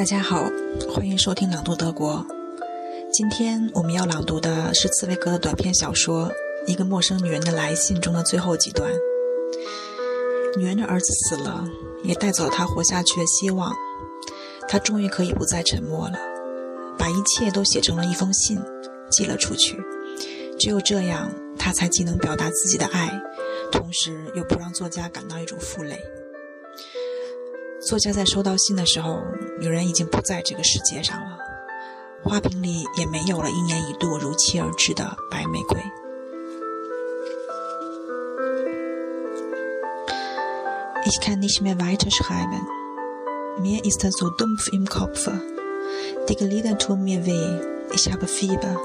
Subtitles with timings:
[0.00, 0.50] 大家好，
[0.88, 2.24] 欢迎收听朗读德国。
[3.12, 6.26] 今天我们要朗读的是茨威格的短篇小说
[6.66, 8.90] 《一个陌生女人的来信》中的最后几段。
[10.56, 11.68] 女人的儿子死了，
[12.02, 13.76] 也带走了她活下去的希望。
[14.66, 16.18] 她终于可以不再沉默了，
[16.96, 18.58] 把一切都写成了一封信，
[19.10, 19.78] 寄了出去。
[20.58, 23.20] 只有这样，她才既能表达自己的爱，
[23.70, 26.02] 同时又不让作家感到一种负累。
[27.89, 29.21] 作家在收到信的时候，
[29.59, 31.37] 女人已经不在这个世界上了，
[32.23, 35.79] 花瓶里也没有了一年一度如期而至的白玫瑰。
[41.07, 42.61] Ich kann nicht mehr weiterschreiben.
[43.59, 45.29] Mir ist so dumpf im Kopf.
[46.27, 47.61] Die Glieder tun mir weh.
[47.93, 48.75] Ich habe Fieber.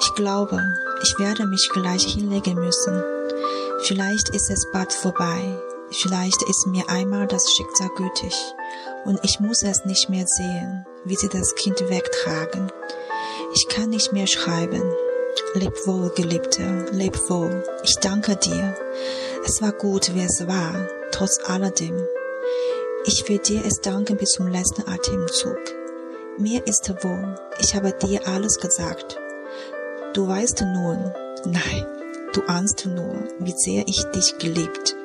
[0.00, 0.60] Ich glaube,
[1.04, 3.00] ich werde mich gleich hinlegen müssen.
[3.84, 5.56] Vielleicht ist es bald vorbei.
[5.93, 8.33] Vielleicht ist mir einmal das Schicksal gütig
[9.03, 12.71] und ich muss es nicht mehr sehen, wie sie das Kind wegtragen.
[13.53, 14.81] Ich kann nicht mehr schreiben.
[15.53, 17.65] Leb wohl, Geliebte, leb wohl.
[17.83, 18.73] Ich danke dir.
[19.45, 22.01] Es war gut, wie es war, trotz alledem.
[23.03, 25.59] Ich will dir es danken bis zum letzten Atemzug.
[26.37, 29.19] Mir ist wohl, ich habe dir alles gesagt.
[30.13, 31.13] Du weißt nun,
[31.45, 31.85] nein,
[32.31, 34.95] du ahnst nur, wie sehr ich dich geliebt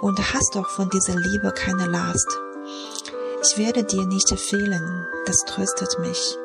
[0.00, 2.28] und hast doch von dieser Liebe keine Last.
[3.42, 6.36] Ich werde dir nicht fehlen, das tröstet mich.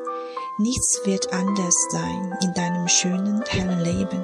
[0.58, 4.24] Nichts wird anders sein in deinem schönen, hellen Leben.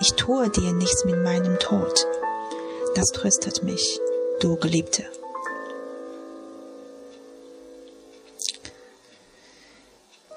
[0.00, 2.06] Ich tue dir nichts mit meinem Tod.
[2.94, 4.00] Das tröstet mich,
[4.40, 5.04] du Geliebte.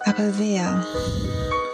[0.05, 0.85] Aber wer,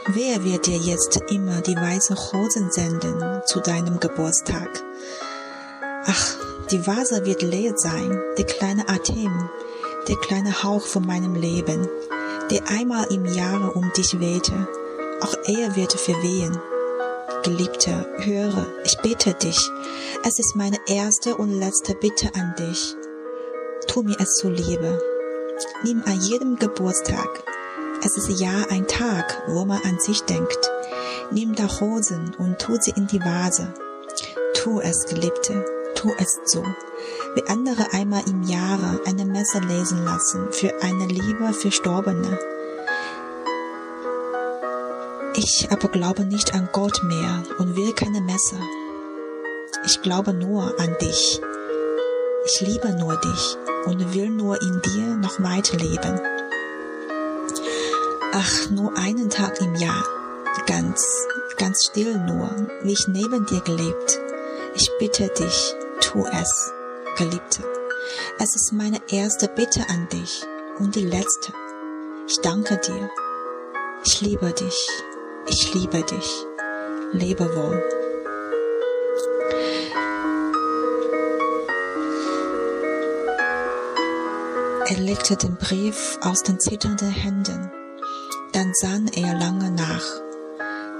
[0.07, 4.69] wer wird dir jetzt immer die weißen Rosen senden zu deinem Geburtstag?
[6.05, 9.49] Ach, die Vase wird leer sein, der kleine Atem,
[10.07, 11.87] der kleine Hauch von meinem Leben,
[12.49, 14.67] der einmal im Jahre um dich wehte,
[15.21, 16.59] auch er wird verwehen.
[17.43, 19.59] Geliebter, höre, ich bitte dich,
[20.23, 22.95] es ist meine erste und letzte Bitte an dich.
[23.87, 24.99] Tu mir es zuliebe.
[25.83, 27.29] Nimm an jedem Geburtstag,
[28.03, 30.71] es ist ja ein Tag, wo man an sich denkt.
[31.31, 33.73] Nimm da Rosen und tu sie in die Vase.
[34.55, 36.63] Tu es, Geliebte, tu es so,
[37.35, 42.39] wie andere einmal im Jahre eine Messe lesen lassen für eine liebe Verstorbene.
[45.35, 48.57] Ich aber glaube nicht an Gott mehr und will keine Messe.
[49.85, 51.41] Ich glaube nur an dich.
[52.45, 56.21] Ich liebe nur dich und will nur in dir noch weiterleben.
[58.33, 60.03] Ach, nur einen Tag im Jahr,
[60.67, 61.05] ganz,
[61.57, 62.49] ganz still nur,
[62.83, 64.19] wie ich neben dir gelebt.
[64.75, 66.71] Ich bitte dich, tu es,
[67.17, 67.63] Geliebte.
[68.39, 70.45] Es ist meine erste Bitte an dich
[70.77, 71.51] und die letzte.
[72.27, 73.09] Ich danke dir.
[74.05, 74.87] Ich liebe dich.
[75.47, 76.45] Ich liebe dich.
[77.11, 77.83] Lebe wohl.
[84.87, 87.71] Er legte den Brief aus den zitternden Händen.
[88.53, 90.05] Dann sann er lange nach.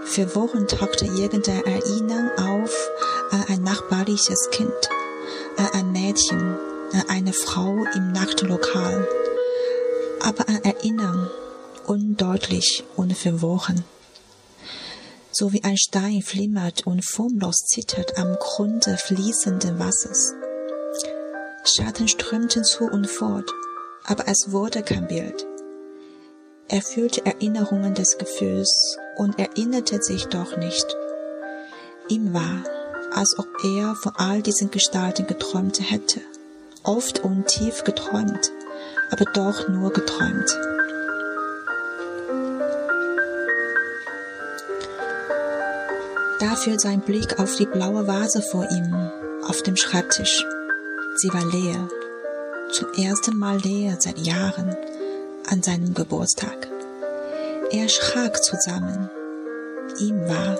[0.03, 2.73] Für Wochen tauchte irgendein Erinnern auf
[3.31, 4.89] an ein nachbarliches Kind,
[5.57, 6.57] an ein Mädchen,
[6.93, 9.07] an eine Frau im Nachtlokal.
[10.21, 11.29] Aber an Erinnern,
[11.85, 13.83] undeutlich und verworren
[15.38, 20.33] so wie ein Stein flimmert und formlos zittert am Grunde fließenden Wassers.
[21.66, 23.51] Schatten strömten zu und fort,
[24.05, 25.45] aber es wurde kein Bild.
[26.69, 30.85] Er fühlte Erinnerungen des Gefühls und erinnerte sich doch nicht.
[32.07, 32.63] Ihm war,
[33.16, 36.20] als ob er von all diesen Gestalten geträumt hätte,
[36.84, 38.52] oft und tief geträumt,
[39.09, 40.50] aber doch nur geträumt.
[46.42, 48.94] Dafür sein Blick auf die blaue Vase vor ihm,
[49.47, 50.46] auf dem Schreibtisch.
[51.16, 51.88] Sie war leer,
[52.72, 54.76] zum ersten Mal leer seit Jahren,
[55.50, 56.68] an seinem Geburtstag.
[57.72, 59.09] Er schrak zusammen.
[60.00, 60.58] Ihm war,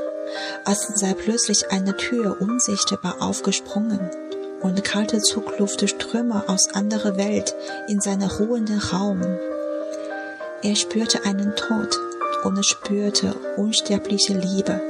[0.66, 4.00] als sei plötzlich eine Tür unsichtbar aufgesprungen
[4.62, 7.56] und kalte Zugluft ströme aus anderer Welt
[7.88, 9.22] in seinen ruhenden Raum.
[10.64, 11.96] Er spürte einen Tod
[12.44, 14.82] und spürte unsterbliche Liebe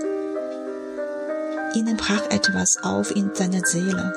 [1.75, 4.13] ihnen brach etwas auf in seiner Seele,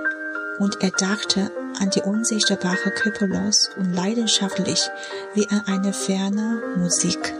[0.58, 1.50] und er dachte
[1.80, 4.88] an die unsichtbare Körperlos und leidenschaftlich
[5.34, 7.34] wie an eine ferne Musik.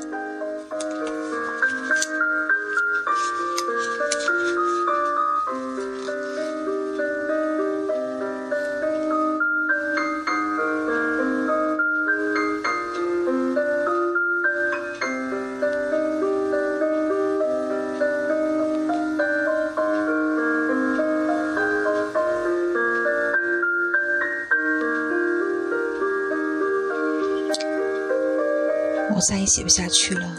[29.18, 30.32] 我再也写不下去了，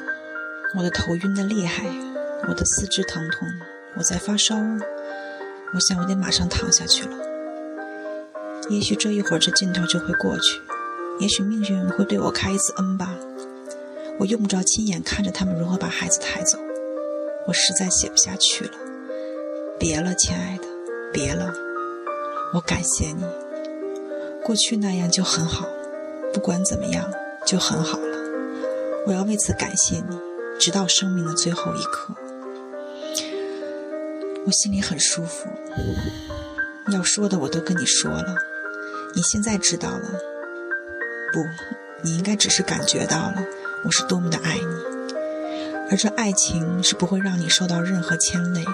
[0.74, 1.84] 我的头晕得厉害，
[2.48, 3.46] 我的四肢疼痛，
[3.98, 7.18] 我在发烧，我想我得马上躺下去了。
[8.70, 10.62] 也许这一会儿这劲头就会过去，
[11.20, 13.14] 也许命运会对我开一次恩吧。
[14.18, 16.58] 我用不着亲眼看着他们如何把孩子抬走，
[17.48, 18.72] 我实在写不下去了。
[19.78, 20.64] 别了，亲爱的，
[21.12, 21.54] 别了。
[22.54, 23.26] 我感谢你，
[24.42, 25.68] 过去那样就很好，
[26.34, 27.12] 不管怎么样
[27.46, 28.00] 就很好。
[29.06, 30.20] 我要为此感谢你，
[30.60, 32.14] 直到生命的最后一刻。
[34.46, 35.50] 我心里很舒服，
[36.92, 38.36] 要说的我都跟你说了，
[39.16, 40.10] 你现在知道了。
[41.32, 41.44] 不，
[42.04, 43.44] 你应该只是感觉到了。
[43.86, 45.14] 我是多么的爱你，
[45.90, 48.72] 而这爱情是不会让你受到任何牵累的。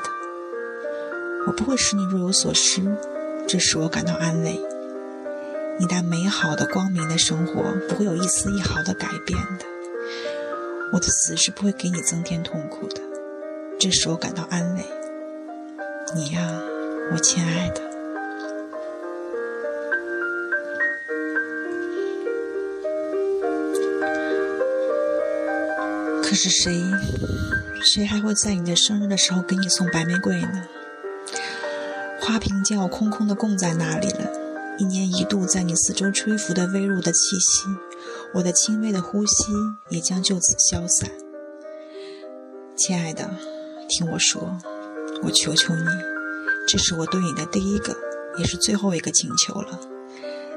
[1.48, 2.82] 我不会使你若有所失，
[3.48, 4.60] 这使我感到安慰。
[5.78, 9.66] 你那美好的、光明的生活不会有一丝一毫的改变的。
[10.94, 13.02] 我的死是不会给你增添痛苦的，
[13.80, 14.84] 这使我感到安慰。
[16.16, 16.62] 你呀，
[17.12, 17.82] 我亲爱的。
[26.22, 26.82] 可是谁，
[27.84, 30.66] 谁还会在你的生日的时候给你送白玫瑰呢？
[32.20, 34.32] 花瓶将要空空的供在那里了，
[34.78, 37.68] 一年一度在你四周吹拂的微弱的气息，
[38.36, 39.46] 我的轻微的呼吸
[39.90, 41.10] 也将就此消散。
[42.76, 43.30] 亲爱的，
[43.88, 44.58] 听我说，
[45.24, 45.86] 我求求你，
[46.68, 47.96] 这是我对你的第一个，
[48.38, 49.80] 也是最后一个请求了。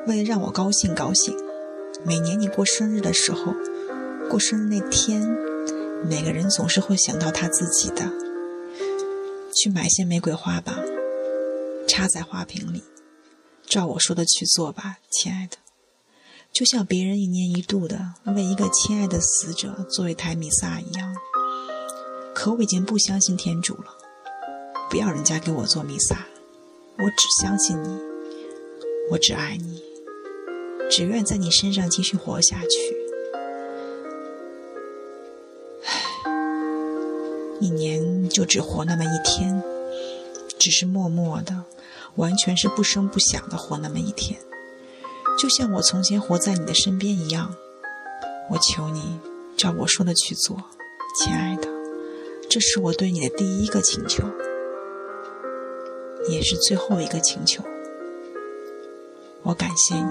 [0.09, 1.37] 为了让我高兴高兴，
[2.05, 3.55] 每年你过生日的时候，
[4.29, 5.37] 过生日那天。
[6.05, 8.09] 每个人总是会想到他自己的，
[9.53, 10.79] 去买些玫瑰花吧，
[11.89, 12.85] 插在花瓶里，
[13.67, 15.57] 照我说的去做吧，亲爱的。
[16.53, 21.15] 就像别人一年一度的为一个亲爱的死者做一台弥撒一样。
[22.35, 23.97] 可我已经不相信天主了，
[24.91, 26.27] 不要人家给我做弥撒，
[26.97, 27.99] 我只相信你，
[29.11, 29.83] 我只爱你，
[30.91, 32.97] 只愿在你身上继续活下去。
[37.61, 39.63] 一年就只活那么一天，
[40.59, 41.65] 只是默默的，
[42.15, 44.41] 完全是不声不响的活那么一天，
[45.39, 47.55] 就像我从前活在你的身边一样。
[48.51, 49.21] 我求你，
[49.57, 50.57] 照我说的去做，
[51.15, 51.69] 亲爱的，
[52.51, 54.25] 这是我对你的第一个请求，
[56.29, 57.63] 也是最后一个请求。
[59.43, 60.03] 我感谢你，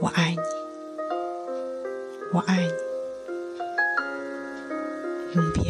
[0.00, 0.38] 我爱你，
[2.32, 2.72] 我爱你。
[5.36, 5.69] 永别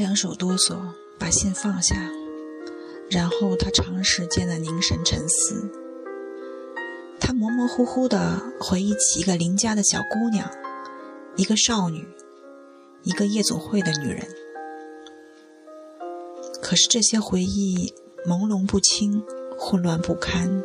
[0.00, 0.78] 两手哆嗦，
[1.18, 1.94] 把信放下，
[3.10, 5.70] 然后他长时间的凝神沉思。
[7.20, 10.50] 他模模糊糊的回忆起一个邻家的小姑娘，
[11.36, 12.08] 一个少女，
[13.02, 14.26] 一个夜总会的女人。
[16.62, 17.92] 可是这些回忆
[18.26, 19.22] 朦胧不清，
[19.58, 20.64] 混乱不堪，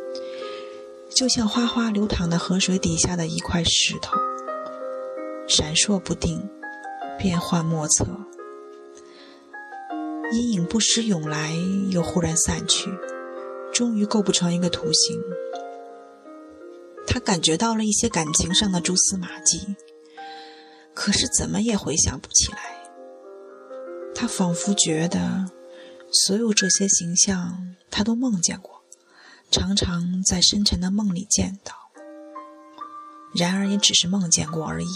[1.10, 4.16] 就像哗哗流淌的河水底下的一块石头，
[5.46, 6.48] 闪烁不定，
[7.18, 8.06] 变幻莫测，
[10.32, 11.52] 阴影不时涌来，
[11.90, 12.90] 又忽然散去，
[13.72, 15.20] 终于构不成一个图形。
[17.06, 19.76] 他感觉到了一些感情上的蛛丝马迹，
[20.94, 22.58] 可是怎么也回想不起来。
[24.14, 25.50] 他仿佛觉得，
[26.10, 28.82] 所有这些形象他都梦见过，
[29.50, 31.72] 常常在深沉的梦里见到。
[33.34, 34.88] 然而也只是梦见过而已。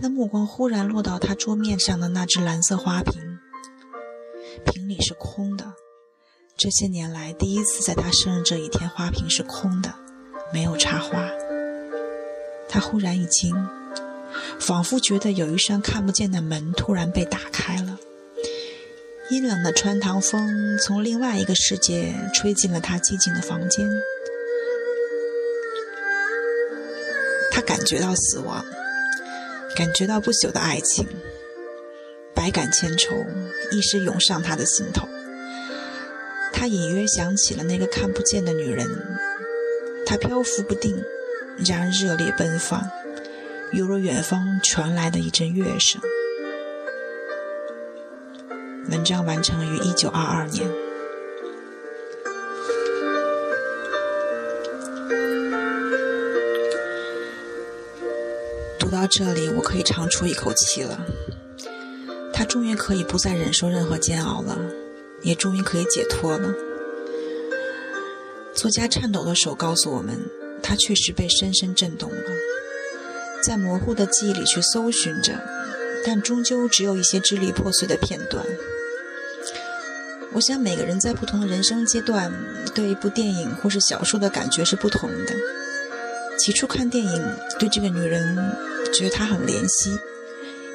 [0.00, 3.20] 他的目光忽然落到他桌面上的那只蓝色花瓶，
[4.64, 5.74] 瓶里是空的。
[6.56, 9.94] 这些年来，第一次在他生日这一天，花瓶是空的，
[10.54, 11.28] 没有插花。
[12.66, 13.54] 他忽然一惊，
[14.58, 17.98] 仿佛觉得有一扇看不见的门突然被打开了，
[19.28, 23.86] 阴冷的穿堂风从另外一个世界吹进了他寂静的房间。
[27.52, 28.64] 他感觉到死亡，
[29.76, 31.06] 感觉到不朽的爱情，
[32.34, 33.24] 百感千愁
[33.70, 35.08] 一时涌上他的心头。
[36.52, 38.86] 他隐约想起了那个看不见的女人，
[40.04, 41.02] 她漂浮不定，
[41.64, 42.90] 然而热烈奔放，
[43.72, 46.00] 犹如远方传来的一阵乐声。
[48.90, 50.68] 文章完成于一九二二年。
[58.90, 60.98] 读到这里，我可以长出一口气了。
[62.32, 64.58] 他终于可以不再忍受任何煎熬了，
[65.22, 66.52] 也终于可以解脱了。
[68.52, 70.18] 作家颤抖的手告诉我们，
[70.60, 72.16] 他确实被深深震动了。
[73.44, 75.40] 在模糊的记忆里去搜寻着，
[76.04, 78.44] 但终究只有一些支离破碎的片段。
[80.32, 82.32] 我想每个人在不同的人生阶段，
[82.74, 85.36] 对一部电影或是小说的感觉是不同的。
[86.40, 88.36] 起初看电影，对这个女人
[88.92, 89.98] 觉得他很怜惜，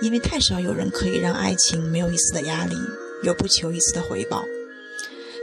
[0.02, 2.76] 因为太少有人可以让爱情没有一丝的压力，
[3.24, 4.46] 又不求一丝的回报。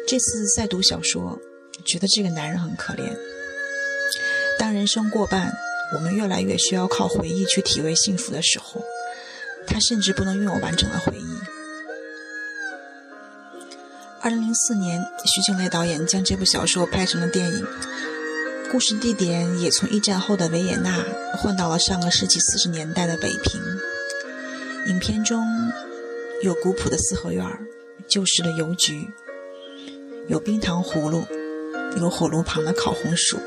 [0.06, 1.38] 这次再读小说，
[1.84, 3.16] 觉得这个男人很可怜。
[4.58, 5.52] 当人生过半，
[5.94, 8.82] 我们越来越需要靠回忆去体味幸福的时候，
[9.66, 11.38] 他甚至不能拥有完整的回忆。
[14.20, 17.66] 二零零四年，徐静蕾导演将这部小说拍成了电影，
[18.72, 21.04] 故事地点也从一战后的维也纳
[21.36, 23.60] 换到了上个世纪四十年代的北平。
[24.86, 25.46] 影片中
[26.40, 27.46] 有古朴的四合院，
[28.08, 29.10] 旧式的邮局，
[30.26, 31.26] 有冰糖葫芦，
[31.98, 33.38] 有火炉旁的烤红薯，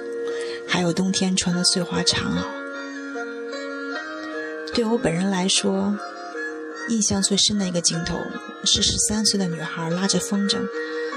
[0.68, 2.44] 还有冬天穿的碎花长袄。
[4.76, 5.98] 对我本人来说，
[6.90, 8.20] 印象最深的一个镜头
[8.64, 10.60] 是十三岁的女孩拉着风筝，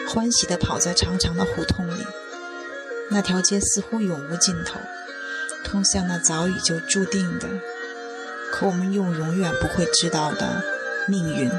[0.08, 2.02] 欢喜地跑在长长的胡同里。
[3.10, 4.78] 那条街似乎永无尽头，
[5.64, 7.48] 通向那早已就注定的，
[8.52, 10.62] 可我们又永远不会知道的
[11.06, 11.50] 命运。